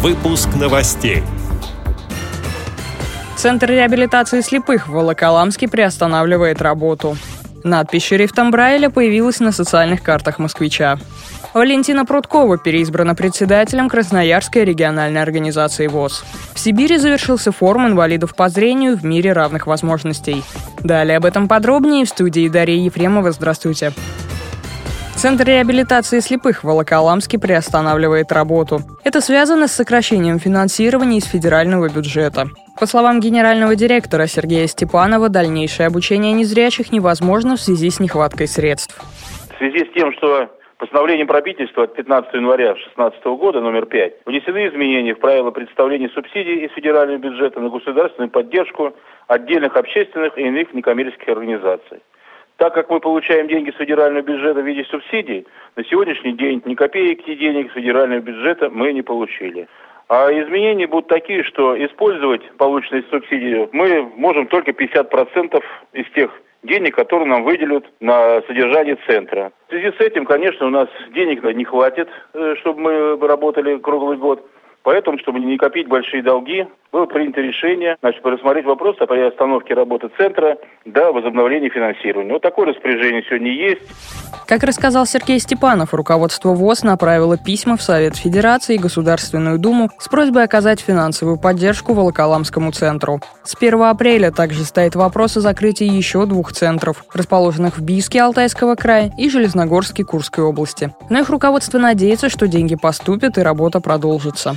[0.00, 1.24] Выпуск новостей.
[3.34, 7.16] Центр реабилитации слепых в Волоколамске приостанавливает работу.
[7.64, 11.00] Надпись шрифтом Брайля появилась на социальных картах москвича.
[11.52, 16.24] Валентина Прудкова переизбрана председателем Красноярской региональной организации ВОЗ.
[16.54, 20.44] В Сибири завершился форум инвалидов по зрению в мире равных возможностей.
[20.78, 23.32] Далее об этом подробнее в студии Дарья Ефремова.
[23.32, 23.92] Здравствуйте.
[25.18, 28.78] Центр реабилитации слепых в Волоколамске приостанавливает работу.
[29.02, 32.44] Это связано с сокращением финансирования из федерального бюджета.
[32.78, 38.96] По словам генерального директора Сергея Степанова, дальнейшее обучение незрячих невозможно в связи с нехваткой средств.
[39.52, 40.48] В связи с тем, что
[40.78, 46.66] Постановлением правительства от 15 января 2016 года номер 5 внесены изменения в правила представления субсидий
[46.66, 48.94] из федерального бюджета на государственную поддержку
[49.26, 51.98] отдельных общественных и иных некоммерческих организаций.
[52.58, 56.74] Так как мы получаем деньги с федерального бюджета в виде субсидий, на сегодняшний день ни
[56.74, 59.68] копейки денег с федерального бюджета мы не получили.
[60.08, 66.32] А изменения будут такие, что использовать полученные субсидии мы можем только 50% из тех
[66.64, 69.52] денег, которые нам выделят на содержание центра.
[69.68, 74.16] В связи с этим, конечно, у нас денег не хватит, э, чтобы мы работали круглый
[74.16, 74.44] год.
[74.88, 80.08] Поэтому, чтобы не копить большие долги, было принято решение значит, рассмотреть вопрос о приостановке работы
[80.16, 82.32] центра до возобновления финансирования.
[82.32, 83.82] Вот такое распоряжение сегодня есть.
[84.46, 90.08] Как рассказал Сергей Степанов, руководство ВОЗ направило письма в Совет Федерации и Государственную Думу с
[90.08, 93.20] просьбой оказать финансовую поддержку Волоколамскому центру.
[93.44, 98.74] С 1 апреля также стоит вопрос о закрытии еще двух центров, расположенных в Бийске Алтайского
[98.74, 100.94] края и Железногорске Курской области.
[101.10, 104.56] Но их руководство надеется, что деньги поступят и работа продолжится.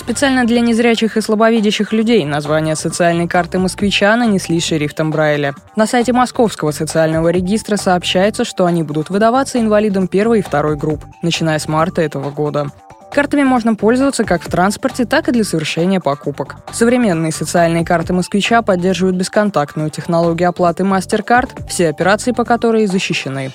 [0.00, 5.54] Специально для незрячих и слабовидящих людей название социальной карты москвича нанесли шрифтом Брайля.
[5.76, 11.04] На сайте Московского социального регистра сообщается, что они будут выдаваться инвалидам первой и второй групп,
[11.20, 12.68] начиная с марта этого года.
[13.12, 16.56] Картами можно пользоваться как в транспорте, так и для совершения покупок.
[16.72, 23.52] Современные социальные карты москвича поддерживают бесконтактную технологию оплаты MasterCard, все операции по которой защищены.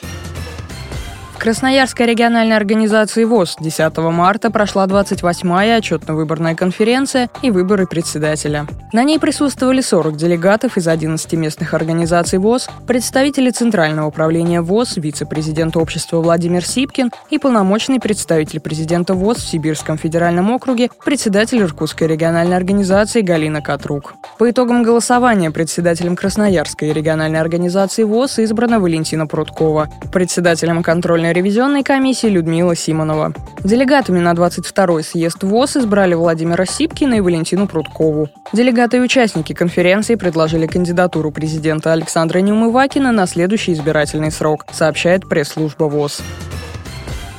[1.45, 8.65] Красноярской региональной организации ВОЗ 10 марта прошла 28-я отчетно-выборная конференция и выборы председателя.
[8.91, 15.77] На ней присутствовали 40 делегатов из 11 местных организаций ВОЗ, представители Центрального управления ВОЗ, вице-президент
[15.77, 22.57] общества Владимир Сипкин и полномочный представитель президента ВОЗ в Сибирском федеральном округе, председатель Иркутской региональной
[22.57, 24.15] организации Галина Катрук.
[24.39, 32.27] По итогам голосования председателем Красноярской региональной организации ВОЗ избрана Валентина Прудкова, председателем контрольной ревизионной комиссии
[32.27, 33.33] Людмила Симонова.
[33.63, 38.29] Делегатами на 22-й съезд ВОЗ избрали Владимира Сипкина и Валентину Прудкову.
[38.53, 45.83] Делегаты и участники конференции предложили кандидатуру президента Александра Неумывакина на следующий избирательный срок, сообщает пресс-служба
[45.83, 46.21] ВОЗ.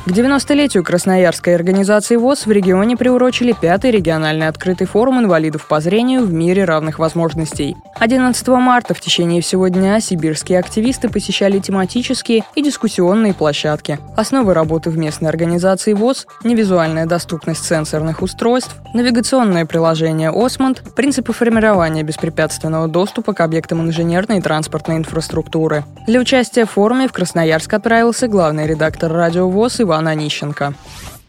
[0.06, 6.25] К 90-летию Красноярской организации ВОЗ в регионе приурочили пятый региональный открытый форум инвалидов по зрению
[6.25, 7.77] в мире равных возможностей.
[7.97, 13.99] 11 марта в течение всего дня сибирские активисты посещали тематические и дискуссионные площадки.
[14.16, 22.05] Основы работы в местной организации ВОЗ– невизуальная доступность сенсорных устройств, навигационное приложение «Осмонд», принципы формирования
[22.05, 25.83] беспрепятственного доступа к объектам инженерной и транспортной инфраструктуры.
[26.06, 30.75] Для участия в форуме в Красноярск отправился главный редактор радио ВОЗ Иван Ивана Онищенко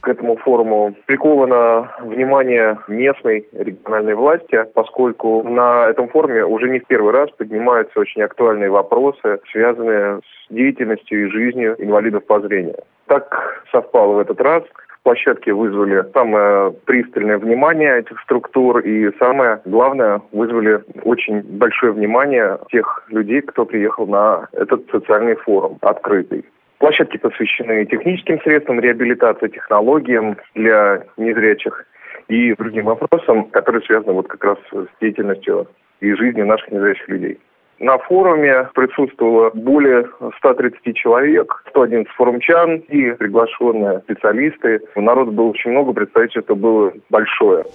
[0.01, 6.85] к этому форуму приковано внимание местной региональной власти, поскольку на этом форуме уже не в
[6.85, 12.77] первый раз поднимаются очень актуальные вопросы, связанные с деятельностью и жизнью инвалидов по зрению.
[13.07, 14.63] Так совпало в этот раз.
[15.03, 23.03] Площадки вызвали самое пристальное внимание этих структур и самое главное вызвали очень большое внимание тех
[23.09, 26.45] людей, кто приехал на этот социальный форум открытый.
[26.79, 31.85] Площадки посвящены техническим средствам реабилитации, технологиям для незрячих
[32.27, 35.67] и другим вопросам, которые связаны вот как раз с деятельностью
[36.01, 37.39] и жизнью наших незрячих людей.
[37.79, 40.07] На форуме присутствовало более
[40.39, 44.81] 130 человек, 111 форумчан и приглашенные специалисты.
[44.95, 47.65] Народ было очень много, представительство было большое.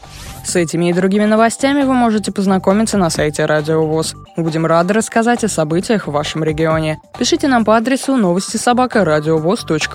[0.45, 4.17] С этими и другими новостями вы можете познакомиться на сайте Радио ВОЗ.
[4.37, 6.97] Будем рады рассказать о событиях в вашем регионе.
[7.17, 9.05] Пишите нам по адресу новости собака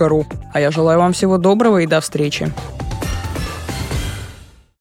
[0.07, 0.23] ру.
[0.53, 2.47] А я желаю вам всего доброго и до встречи.